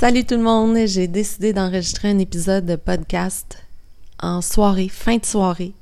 [0.00, 3.62] Salut tout le monde, j'ai décidé d'enregistrer un épisode de podcast
[4.18, 5.74] en soirée, fin de soirée,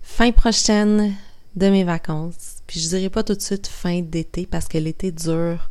[0.00, 1.12] fin prochaine
[1.56, 2.58] de mes vacances.
[2.68, 5.70] Puis je dirais pas tout de suite fin d'été parce que l'été dure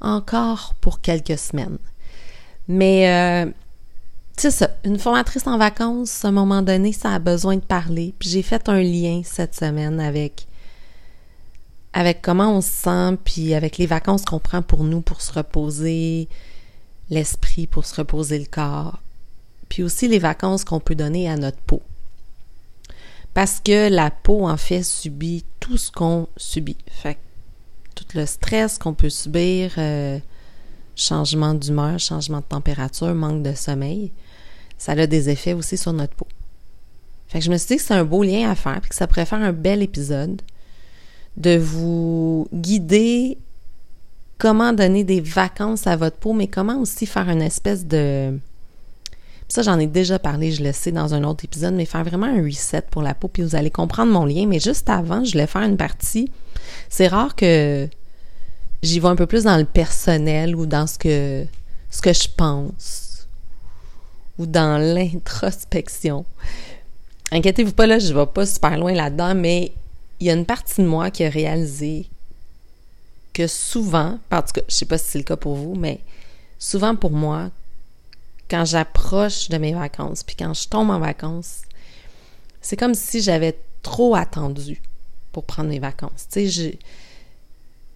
[0.00, 1.76] encore pour quelques semaines.
[2.68, 3.52] Mais euh,
[4.38, 8.14] c'est ça, une formatrice en vacances, à un moment donné, ça a besoin de parler.
[8.18, 10.46] Puis j'ai fait un lien cette semaine avec
[11.92, 15.34] avec comment on se sent, puis avec les vacances qu'on prend pour nous pour se
[15.34, 16.28] reposer
[17.10, 19.00] l'esprit, pour se reposer le corps,
[19.68, 21.82] puis aussi les vacances qu'on peut donner à notre peau.
[23.34, 26.76] Parce que la peau, en fait, subit tout ce qu'on subit.
[26.88, 27.18] Fait
[27.94, 30.18] tout le stress qu'on peut subir, euh,
[30.96, 34.12] changement d'humeur, changement de température, manque de sommeil,
[34.78, 36.26] ça a des effets aussi sur notre peau.
[37.28, 38.94] Fait que je me suis dit que c'est un beau lien à faire, puis que
[38.94, 40.42] ça pourrait faire un bel épisode
[41.36, 43.38] de vous guider
[44.38, 48.38] comment donner des vacances à votre peau, mais comment aussi faire une espèce de...
[49.48, 52.26] Ça, j'en ai déjà parlé, je le sais, dans un autre épisode, mais faire vraiment
[52.26, 54.46] un reset pour la peau, puis vous allez comprendre mon lien.
[54.46, 56.30] Mais juste avant, je voulais faire une partie.
[56.88, 57.88] C'est rare que
[58.82, 61.46] j'y vais un peu plus dans le personnel ou dans ce que,
[62.04, 63.28] je pense
[64.38, 66.24] ou dans l'introspection.
[67.30, 69.72] Inquiétez-vous pas, là, je vais pas super loin là-dedans, mais
[70.20, 72.06] il y a une partie de moi qui a réalisé
[73.34, 76.00] que souvent, en tout cas, je sais pas si c'est le cas pour vous, mais
[76.58, 77.50] souvent pour moi,
[78.48, 81.62] quand j'approche de mes vacances, puis quand je tombe en vacances,
[82.60, 84.80] c'est comme si j'avais trop attendu
[85.32, 86.28] pour prendre mes vacances.
[86.32, 86.78] Tu sais,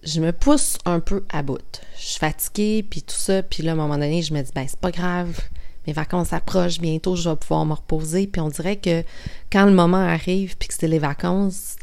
[0.03, 1.81] je, me pousse un peu à bout.
[1.97, 4.51] Je suis fatiguée, puis tout ça, puis là, à un moment donné, je me dis,
[4.53, 5.39] ben, c'est pas grave,
[5.87, 9.03] mes vacances approchent, bientôt, je vais pouvoir me reposer, puis on dirait que
[9.51, 11.77] quand le moment arrive, puis que c'est les vacances,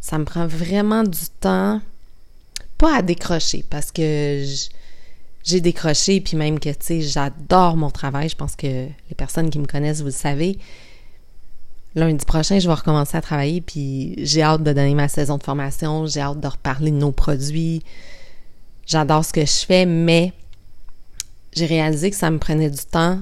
[0.00, 1.80] ça me prend vraiment du temps,
[2.78, 4.44] pas à décrocher, parce que
[5.44, 8.28] j'ai décroché, puis même que, tu sais, j'adore mon travail.
[8.28, 10.58] Je pense que les personnes qui me connaissent, vous le savez.
[11.94, 15.42] Lundi prochain, je vais recommencer à travailler, puis j'ai hâte de donner ma saison de
[15.42, 17.82] formation, j'ai hâte de reparler de nos produits.
[18.86, 20.32] J'adore ce que je fais, mais
[21.52, 23.20] j'ai réalisé que ça me prenait du temps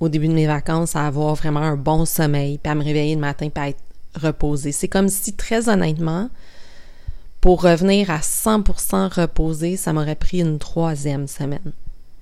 [0.00, 3.14] au début de mes vacances à avoir vraiment un bon sommeil, puis à me réveiller
[3.14, 3.82] le matin, puis à être
[4.14, 4.72] reposer.
[4.72, 6.30] C'est comme si, très honnêtement,
[7.46, 11.70] pour revenir à 100% reposé, ça m'aurait pris une troisième semaine.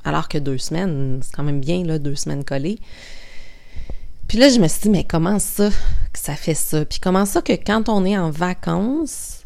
[0.05, 2.79] Alors que deux semaines, c'est quand même bien, là, deux semaines collées.
[4.29, 5.71] Puis là, je me suis dit, mais comment ça
[6.13, 6.85] que ça fait ça?
[6.85, 9.45] Puis comment ça que quand on est en vacances,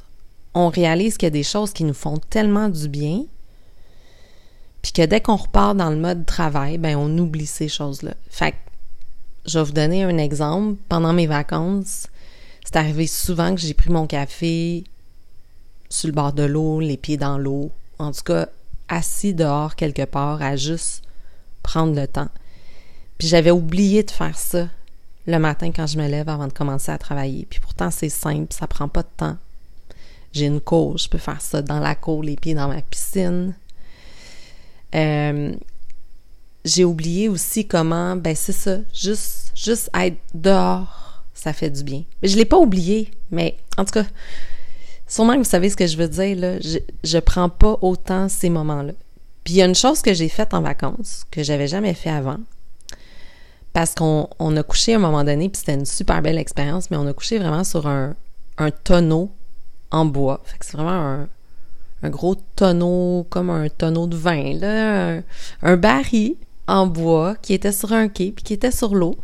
[0.53, 3.23] on réalise qu'il y a des choses qui nous font tellement du bien,
[4.83, 8.15] puis que dès qu'on repart dans le mode travail, ben on oublie ces choses-là.
[8.31, 8.57] Fait que,
[9.47, 10.77] je vais vous donner un exemple.
[10.89, 12.09] Pendant mes vacances,
[12.65, 14.83] c'est arrivé souvent que j'ai pris mon café
[15.89, 18.49] sur le bord de l'eau, les pieds dans l'eau, en tout cas
[18.89, 21.03] assis dehors quelque part à juste
[21.63, 22.29] prendre le temps.
[23.19, 24.69] Puis j'avais oublié de faire ça
[25.27, 27.47] le matin quand je me lève avant de commencer à travailler.
[27.49, 29.37] Puis pourtant c'est simple, ça prend pas de temps.
[30.33, 33.55] J'ai une cour, je peux faire ça dans la cour, les pieds dans ma piscine.
[34.95, 35.55] Euh,
[36.65, 42.05] j'ai oublié aussi comment, ben c'est ça, juste, juste être dehors, ça fait du bien.
[42.23, 44.05] Mais je l'ai pas oublié, mais en tout cas,
[45.09, 48.29] sûrement que vous savez ce que je veux dire, là, je, je prends pas autant
[48.29, 48.93] ces moments-là.
[49.45, 52.11] Puis il y a une chose que j'ai faite en vacances, que j'avais jamais fait
[52.11, 52.39] avant,
[53.73, 56.91] parce qu'on on a couché à un moment donné, puis c'était une super belle expérience,
[56.91, 58.15] mais on a couché vraiment sur un,
[58.59, 59.31] un tonneau
[59.91, 60.43] en bois.
[60.45, 61.29] Fait que c'est vraiment un,
[62.03, 65.23] un, gros tonneau, comme un tonneau de vin, là, un,
[65.63, 66.37] un baril
[66.67, 69.17] en bois qui était sur un quai, puis qui était sur l'eau.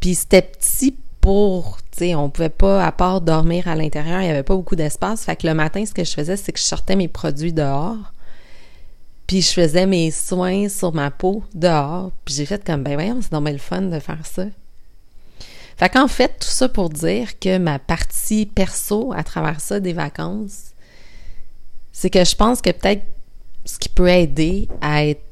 [0.00, 0.96] Puis c'était petit
[1.26, 5.24] pour, on pouvait pas, à part dormir à l'intérieur, il y avait pas beaucoup d'espace.
[5.24, 8.12] Fait que le matin, ce que je faisais, c'est que je sortais mes produits dehors.
[9.26, 12.12] Puis je faisais mes soins sur ma peau dehors.
[12.24, 14.44] Puis j'ai fait comme, ben voyons, c'est normal le fun de faire ça.
[15.76, 19.94] Fait qu'en fait, tout ça pour dire que ma partie perso à travers ça des
[19.94, 20.74] vacances,
[21.90, 23.02] c'est que je pense que peut-être
[23.64, 25.25] ce qui peut aider à être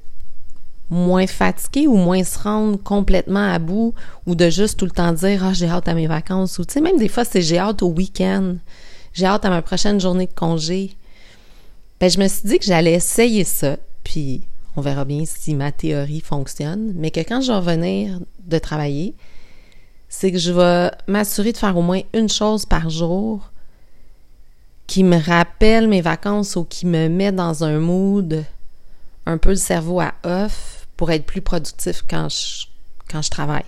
[0.95, 3.95] moins fatigué ou moins se rendre complètement à bout
[4.27, 6.75] ou de juste tout le temps dire ah j'ai hâte à mes vacances ou tu
[6.75, 8.57] sais même des fois c'est j'ai hâte au week-end.
[9.13, 10.97] J'ai hâte à ma prochaine journée de congé.
[12.01, 14.43] Ben je me suis dit que j'allais essayer ça puis
[14.77, 16.93] on verra bien si ma théorie fonctionne.
[16.97, 19.15] Mais que quand je vais revenir de travailler
[20.09, 23.51] c'est que je vais m'assurer de faire au moins une chose par jour
[24.87, 28.45] qui me rappelle mes vacances ou qui me met dans un mood
[29.27, 33.65] un peu le cerveau à off pour être plus productif quand je, travaille.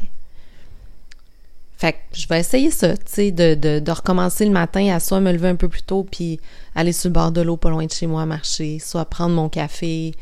[1.76, 5.32] Fait que je vais essayer ça, tu sais, de, recommencer le matin à soit me
[5.32, 6.40] lever un peu plus tôt puis
[6.74, 9.48] aller sur le bord de l'eau pas loin de chez moi marcher, soit prendre mon
[9.48, 10.14] café,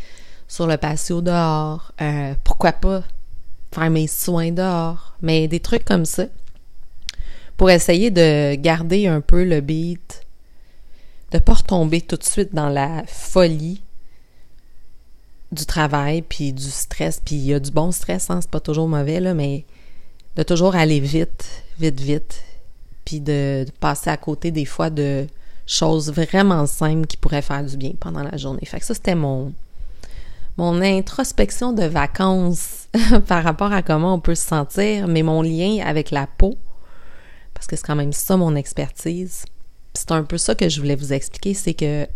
[0.48, 3.02] sur le patio dehors, euh, pourquoi pas
[3.72, 6.26] faire mes soins dehors, mais des trucs comme ça
[7.56, 10.22] pour essayer de garder un peu le beat,
[11.30, 13.80] de pas retomber tout de suite dans la folie
[15.54, 18.60] du travail puis du stress, puis il y a du bon stress, hein, c'est pas
[18.60, 19.64] toujours mauvais là, mais
[20.36, 21.46] de toujours aller vite,
[21.78, 22.42] vite, vite,
[23.04, 25.26] puis de, passer à côté des fois de
[25.66, 28.66] choses vraiment simples qui pourraient faire du bien pendant la journée.
[28.66, 29.52] Fait que ça c'était mon
[30.56, 32.88] mon introspection de vacances
[33.26, 36.56] par rapport à comment on peut se sentir, mais mon lien avec la peau
[37.54, 39.46] parce que c'est quand même ça mon expertise.
[39.94, 42.06] C'est un peu ça que je voulais vous expliquer, c'est que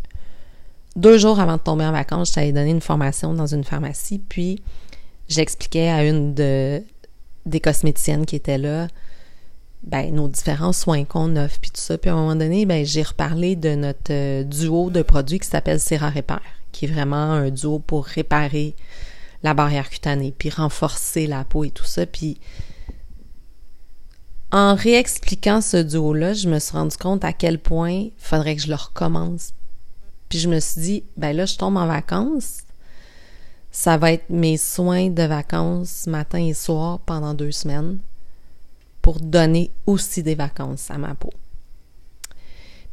[0.99, 4.61] deux jours avant de tomber en vacances, j'allais donner une formation dans une pharmacie, puis
[5.29, 6.83] j'expliquais à une de,
[7.47, 8.89] des cosméticiennes qui était là,
[9.85, 11.97] ben, nos différents soins qu'on offre, puis tout ça.
[11.99, 15.49] Puis à un moment donné, ben, j'ai reparlé de notre euh, duo de produits qui
[15.49, 16.43] s'appelle Serra Repair,
[16.73, 18.75] qui est vraiment un duo pour réparer
[19.45, 22.07] la barrière cutanée, puis renforcer la peau et tout ça.
[22.07, 22.41] Puis
[24.51, 28.63] en réexpliquant ce duo-là, je me suis rendu compte à quel point il faudrait que
[28.63, 29.53] je le recommence.
[30.29, 32.63] Puis je me suis dit, ben là, je tombe en vacances.
[33.71, 37.99] Ça va être mes soins de vacances matin et soir pendant deux semaines
[39.03, 41.33] pour donner aussi des vacances à ma peau.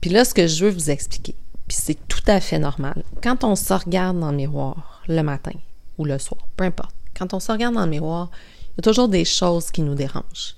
[0.01, 1.35] Puis là, ce que je veux vous expliquer,
[1.67, 5.57] puis c'est tout à fait normal, quand on se regarde dans le miroir le matin
[5.97, 8.29] ou le soir, peu importe, quand on se regarde dans le miroir,
[8.67, 10.55] il y a toujours des choses qui nous dérangent.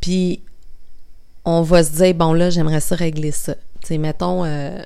[0.00, 0.42] Puis,
[1.44, 3.54] on va se dire, bon, là, j'aimerais ça régler ça.
[3.54, 4.82] Tu sais, mettons, euh,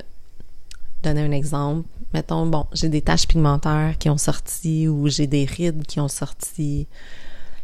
[1.02, 1.88] donner un exemple.
[2.14, 6.08] Mettons, bon, j'ai des taches pigmentaires qui ont sorti ou j'ai des rides qui ont
[6.08, 6.86] sorti,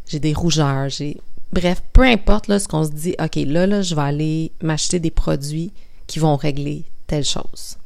[0.07, 1.21] j'ai des rougeurs, j'ai...
[1.53, 4.99] Bref, peu importe, là, ce qu'on se dit, OK, là, là, je vais aller m'acheter
[4.99, 5.73] des produits
[6.07, 7.79] qui vont régler telle chose.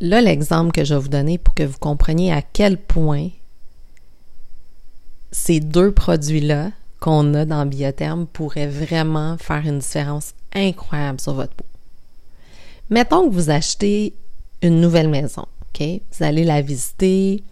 [0.00, 3.28] Là, l'exemple que je vais vous donner pour que vous compreniez à quel point
[5.30, 11.54] ces deux produits-là qu'on a dans Biotherme pourrait vraiment faire une différence incroyable sur votre
[11.54, 11.64] peau.
[12.92, 14.12] Mettons que vous achetez
[14.60, 15.82] une nouvelle maison, OK?
[15.82, 17.42] Vous allez la visiter,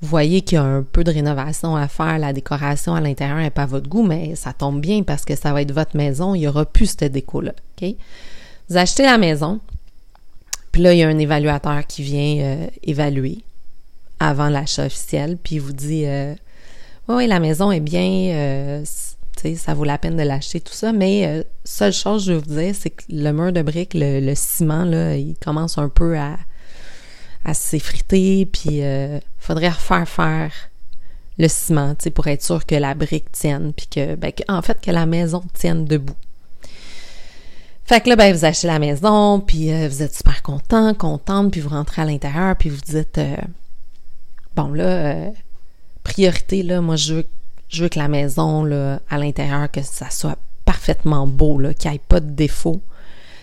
[0.00, 3.38] vous voyez qu'il y a un peu de rénovation à faire, la décoration à l'intérieur
[3.38, 5.96] n'est pas à votre goût, mais ça tombe bien parce que ça va être votre
[5.96, 7.94] maison, il n'y aura plus cette déco-là, OK?
[8.68, 9.60] Vous achetez la maison,
[10.72, 13.38] puis là, il y a un évaluateur qui vient euh, évaluer
[14.18, 16.34] avant l'achat officiel, puis il vous dit euh,
[17.06, 18.84] oui, la maison est bien, euh,
[19.56, 22.54] ça vaut la peine de l'acheter, tout ça, mais euh, seule chose, je vais vous
[22.54, 26.38] dire, c'est que le mur de briques, le, ciment, là, il commence un peu à,
[27.44, 30.52] à s'effriter, puis euh, faudrait refaire faire
[31.38, 34.90] le ciment, pour être sûr que la brique tienne, puis que, ben, en fait, que
[34.90, 36.14] la maison tienne debout.
[37.84, 41.50] Fait que là, ben, vous achetez la maison, puis euh, vous êtes super content, contente,
[41.50, 43.18] puis vous rentrez à l'intérieur, puis vous dites,
[44.54, 45.30] bon, là,
[46.04, 47.26] priorité, là, moi, je veux,
[47.72, 51.96] je veux que la maison, là, à l'intérieur, que ça soit parfaitement beau, qu'il n'y
[51.96, 52.80] ait pas de défaut.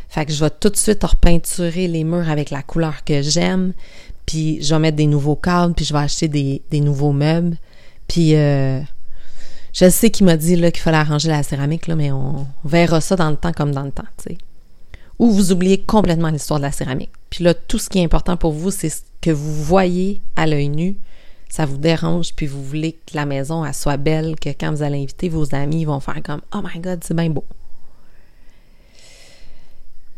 [0.07, 3.73] Fait que je vais tout de suite repeinturer les murs avec la couleur que j'aime,
[4.25, 7.57] puis je vais mettre des nouveaux cadres, puis je vais acheter des, nouveaux meubles.
[8.07, 8.79] Puis euh,
[9.73, 13.01] je sais qu'il m'a dit là qu'il fallait arranger la céramique, là, mais on verra
[13.01, 14.03] ça dans le temps comme dans le temps.
[15.17, 17.11] Ou vous oubliez complètement l'histoire de la céramique.
[17.29, 20.47] Puis là, tout ce qui est important pour vous, c'est ce que vous voyez à
[20.47, 20.97] l'œil nu,
[21.49, 25.01] ça vous dérange, puis vous voulez que la maison soit belle, que quand vous allez
[25.01, 27.43] inviter vos amis, ils vont faire comme Oh my God, c'est bien beau.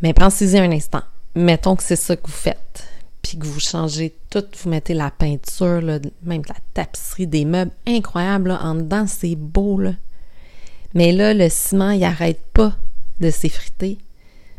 [0.01, 1.03] Mais pensez-y un instant.
[1.33, 2.85] Mettons que c'est ça que vous faites,
[3.21, 8.51] puis que vous changez tout, vous mettez la peinture, même la tapisserie, des meubles incroyables
[8.51, 9.79] en dedans, c'est beau.
[9.79, 9.93] Là.
[10.93, 12.75] Mais là, le ciment, il arrête pas
[13.21, 13.97] de s'effriter.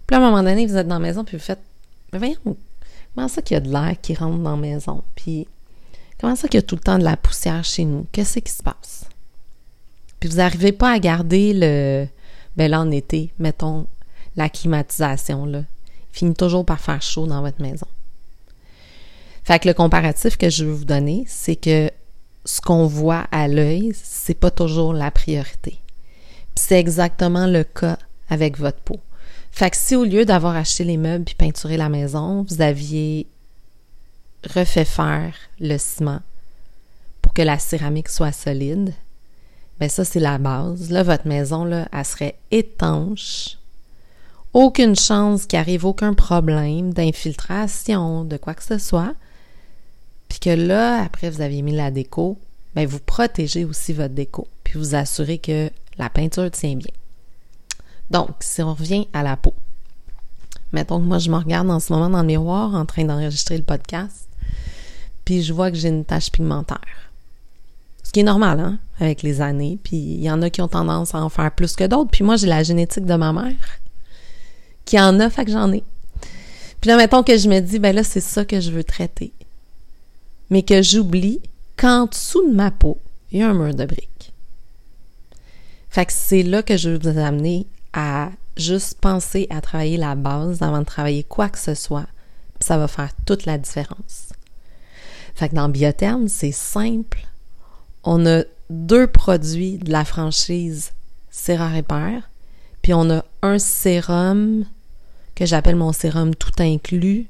[0.06, 1.60] Puis à un moment donné, vous êtes dans la maison, puis vous faites
[2.12, 2.56] Mais voyons,
[3.14, 5.02] comment ça qu'il y a de l'air qui rentre dans la maison?
[5.14, 5.46] Puis
[6.22, 8.06] Comment ça qu'il y a tout le temps de la poussière chez nous?
[8.12, 9.06] Qu'est-ce qui se passe?
[10.20, 12.06] Puis vous n'arrivez pas à garder le.
[12.56, 13.88] Ben là, en été, mettons,
[14.36, 15.64] la climatisation, là.
[16.12, 17.88] Il finit toujours par faire chaud dans votre maison.
[19.42, 21.90] Fait que le comparatif que je veux vous donner, c'est que
[22.44, 25.80] ce qu'on voit à l'œil, c'est pas toujours la priorité.
[26.54, 27.98] Puis c'est exactement le cas
[28.28, 29.00] avec votre peau.
[29.50, 33.26] Fait que si au lieu d'avoir acheté les meubles puis peinturé la maison, vous aviez
[34.48, 36.20] refait faire le ciment
[37.20, 38.94] pour que la céramique soit solide,
[39.80, 40.90] ben ça, c'est la base.
[40.90, 43.58] Là, votre maison, elle serait étanche.
[44.52, 49.14] Aucune chance qu'il arrive aucun problème d'infiltration, de quoi que ce soit.
[50.28, 52.38] Puis que là, après, vous aviez mis la déco,
[52.74, 54.46] ben vous protégez aussi votre déco.
[54.62, 56.92] Puis vous assurez que la peinture tient bien.
[58.10, 59.54] Donc, si on revient à la peau.
[60.72, 63.56] Mettons que moi, je me regarde en ce moment dans le miroir en train d'enregistrer
[63.56, 64.28] le podcast.
[65.24, 66.80] Puis je vois que j'ai une tache pigmentaire.
[68.02, 69.78] Ce qui est normal, hein, avec les années.
[69.82, 72.10] Puis il y en a qui ont tendance à en faire plus que d'autres.
[72.10, 73.52] Puis moi, j'ai la génétique de ma mère
[74.84, 75.82] qui en a, fait que j'en ai.
[76.80, 79.32] Puis là, mettons que je me dis, ben là, c'est ça que je veux traiter.
[80.50, 81.40] Mais que j'oublie
[81.76, 82.98] qu'en dessous de ma peau,
[83.30, 84.32] il y a un mur de briques.
[85.88, 90.14] Fait que c'est là que je veux vous amener à juste penser à travailler la
[90.14, 92.06] base avant de travailler quoi que ce soit.
[92.60, 94.31] ça va faire toute la différence.
[95.34, 97.26] Fait que dans Biotherme, c'est simple.
[98.04, 100.92] On a deux produits de la franchise
[101.30, 102.30] Serra Repair,
[102.82, 104.64] puis on a un sérum
[105.34, 107.26] que j'appelle mon sérum tout inclus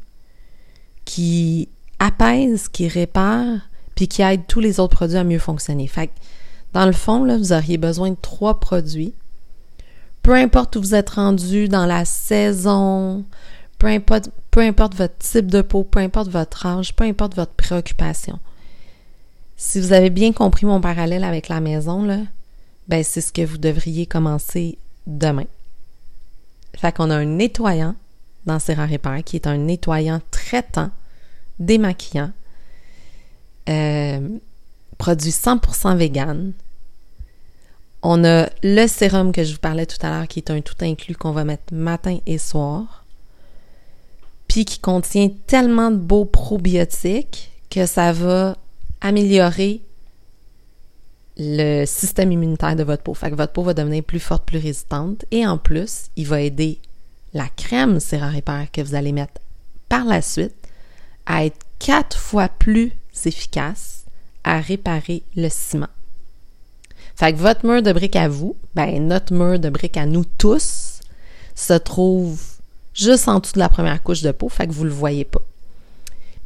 [1.05, 1.69] qui
[1.99, 3.59] apaise, qui répare,
[3.95, 5.87] puis qui aide tous les autres produits à mieux fonctionner.
[5.87, 6.13] Fait que,
[6.73, 9.15] dans le fond, là, vous auriez besoin de trois produits.
[10.23, 13.25] Peu importe où vous êtes rendu dans la saison,
[13.83, 17.55] peu importe, peu importe votre type de peau, peu importe votre âge, peu importe votre
[17.55, 18.39] préoccupation.
[19.57, 22.19] Si vous avez bien compris mon parallèle avec la maison, là,
[22.87, 25.47] ben c'est ce que vous devriez commencer demain.
[26.77, 27.97] Fait qu'on a un nettoyant
[28.47, 30.91] dans Serra Repair qui est un nettoyant traitant,
[31.59, 32.31] démaquillant,
[33.69, 34.29] euh,
[34.97, 36.53] produit 100% vegan.
[38.05, 40.77] On a le sérum que je vous parlais tout à l'heure qui est un tout
[40.83, 43.02] inclus qu'on va mettre matin et soir.
[44.53, 48.55] Puis qui contient tellement de beaux probiotiques que ça va
[49.01, 49.81] améliorer
[51.39, 53.15] le système immunitaire de votre peau.
[53.15, 55.25] Fait que votre peau va devenir plus forte, plus résistante.
[55.31, 56.81] Et en plus, il va aider
[57.33, 59.41] la crème Serra Repair que vous allez mettre
[59.89, 60.69] par la suite
[61.25, 62.93] à être quatre fois plus
[63.25, 64.05] efficace
[64.45, 65.89] à réparer le ciment.
[67.17, 70.27] Fait que votre mur de briques à vous, ben notre mur de briques à nous
[70.27, 71.01] tous,
[71.55, 72.52] se trouve
[72.95, 75.43] juste en dessous de la première couche de peau, fait que vous le voyez pas.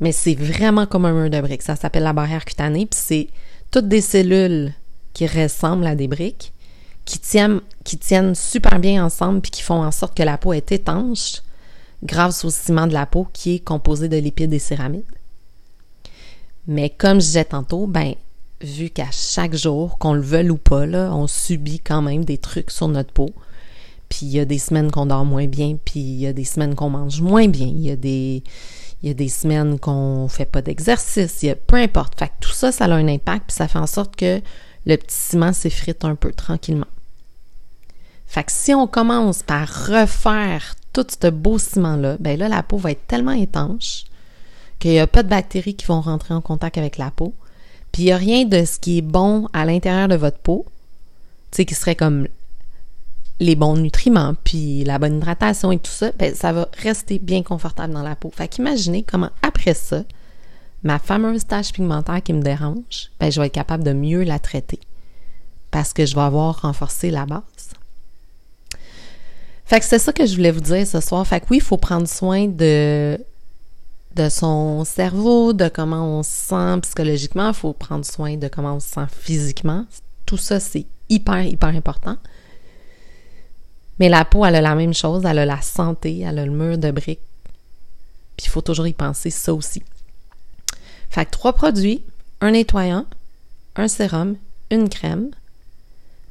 [0.01, 1.63] Mais c'est vraiment comme un mur de briques.
[1.63, 3.29] Ça s'appelle la barrière cutanée, puis c'est
[3.71, 4.75] toutes des cellules
[5.13, 6.53] qui ressemblent à des briques,
[7.05, 11.43] qui tiennent, super bien ensemble, puis qui font en sorte que la peau est étanche
[12.03, 15.05] grâce au ciment de la peau qui est composé de lipides et céramides.
[16.67, 18.15] Mais comme je disais tantôt, ben,
[18.61, 22.71] vu qu'à chaque jour, qu'on le veuille ou pas, on subit quand même des trucs
[22.71, 23.31] sur notre peau.
[24.09, 26.45] Puis il y a des semaines qu'on dort moins bien, puis il y a des
[26.45, 31.51] semaines qu'on mange moins bien, il y a des, semaines qu'on fait pas d'exercice, y
[31.51, 32.19] a, peu importe.
[32.19, 34.41] Fait que tout ça, ça a un impact, puis ça fait en sorte que
[34.87, 36.87] le petit ciment s'effrite un peu tranquillement.
[38.27, 42.77] Fait que si on commence par refaire tout ce beau ciment-là, ben là, la peau
[42.77, 44.05] va être tellement étanche
[44.79, 47.35] qu'il n'y a pas de bactéries qui vont rentrer en contact avec la peau.
[47.93, 50.67] Puis il n'y a rien de ce qui est bon à l'intérieur de votre peau,
[51.51, 52.29] tu sais, qui serait comme
[53.39, 57.43] les bons nutriments, puis la bonne hydratation et tout ça, ben, ça va rester bien
[57.43, 58.33] confortable dans la peau.
[58.35, 60.05] Fait qu'imaginez comment après ça,
[60.83, 64.39] ma fameuse tache pigmentaire qui me dérange, ben, je vais être capable de mieux la
[64.39, 64.81] traiter
[65.71, 67.43] parce que je vais avoir renforcé la base.
[69.67, 71.27] Fait que c'est ça que je voulais vous dire ce soir.
[71.27, 73.19] Fait que oui, il faut prendre soin de
[74.15, 78.77] de son cerveau, de comment on se sent psychologiquement, il faut prendre soin de comment
[78.77, 79.85] on se sent physiquement.
[80.25, 82.17] Tout ça, c'est hyper, hyper important.
[83.99, 86.53] Mais la peau, elle a la même chose, elle a la santé, elle a le
[86.53, 87.21] mur de briques.
[88.37, 89.83] Puis il faut toujours y penser, ça aussi.
[91.09, 92.03] Fait que trois produits,
[92.41, 93.07] un nettoyant,
[93.77, 94.37] un sérum,
[94.71, 95.31] une crème.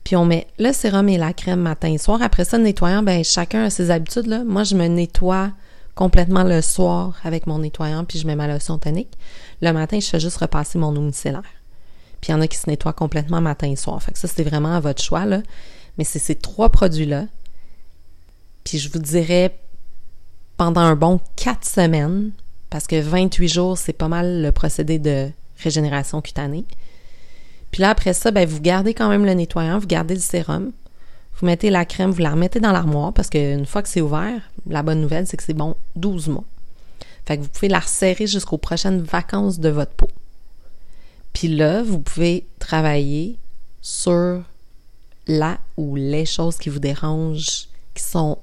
[0.04, 2.22] Puis on met le sérum et la crème matin et soir.
[2.22, 4.28] Après ça, le nettoyant, ben chacun a ses habitudes.
[4.28, 4.44] Là.
[4.44, 5.52] Moi, je me nettoie
[5.96, 9.18] complètement le soir avec mon nettoyant, puis je mets ma lotion tonique.
[9.62, 11.42] Le matin, je fais juste repasser mon eau micellaire.
[12.22, 14.02] Puis il y en a qui se nettoient complètement matin et soir.
[14.04, 15.42] Fait que ça, c'est vraiment à votre choix, là.
[15.98, 17.26] Mais c'est ces trois produits-là.
[18.66, 19.58] Puis je vous dirais,
[20.58, 22.32] pendant un bon quatre semaines,
[22.70, 25.30] parce que 28 jours, c'est pas mal le procédé de
[25.64, 26.66] régénération cutanée.
[27.72, 30.74] Puis là, après ça, ben, vous gardez quand même le nettoyant, vous gardez le sérum,
[31.40, 34.42] vous mettez la crème, vous la remettez dans l'armoire parce qu'une fois que c'est ouvert,
[34.68, 36.44] la bonne nouvelle, c'est que c'est bon 12 mois.
[37.26, 40.10] Fait que vous pouvez la resserrer jusqu'aux prochaines vacances de votre peau.
[41.34, 43.38] Puis là, vous pouvez travailler
[43.82, 44.42] sur
[45.28, 48.38] la ou les choses qui vous dérangent, qui sont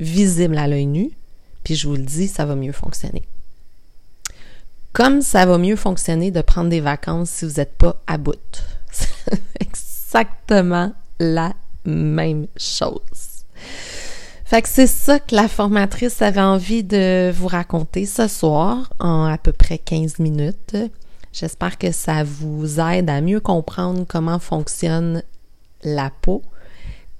[0.00, 1.10] visibles à l'œil nu.
[1.62, 3.22] Puis je vous le dis, ça va mieux fonctionner.
[4.92, 8.34] Comme ça va mieux fonctionner de prendre des vacances si vous n'êtes pas à bout.
[9.60, 11.52] Exactement la
[11.84, 13.44] même chose.
[14.44, 19.26] Fait que c'est ça que la formatrice avait envie de vous raconter ce soir en
[19.26, 20.76] à peu près 15 minutes.
[21.32, 25.22] J'espère que ça vous aide à mieux comprendre comment fonctionne
[25.84, 26.42] la peau.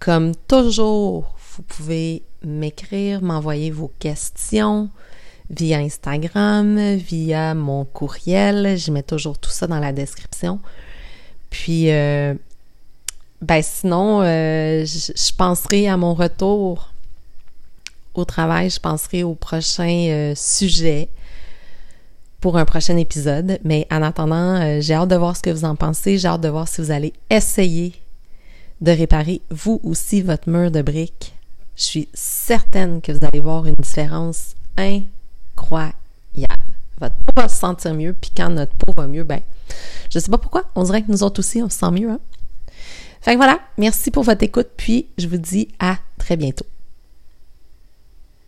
[0.01, 4.91] Comme toujours, vous pouvez m'écrire, m'envoyer vos questions
[5.51, 8.79] via Instagram, via mon courriel.
[8.79, 10.61] Je mets toujours tout ça dans la description.
[11.51, 12.35] Puis, euh,
[13.43, 16.93] ben sinon, euh, je, penserai à mon retour
[18.15, 21.09] au travail, je penserai au prochain euh, sujet
[22.41, 23.59] pour un prochain épisode.
[23.65, 26.19] Mais en attendant, j'ai hâte de voir ce que vous en pensez.
[26.19, 27.95] J'ai hâte de voir si vous allez essayer
[28.81, 31.35] de réparer vous aussi votre mur de briques.
[31.81, 35.95] Je suis certaine que vous allez voir une différence incroyable.
[37.01, 39.41] Votre peau va se sentir mieux, puis quand notre peau va mieux, ben,
[40.11, 42.21] je sais pas pourquoi, on dirait que nous autres aussi, on se sent mieux, hein?
[43.23, 46.67] Fait que voilà, merci pour votre écoute, puis je vous dis à très bientôt.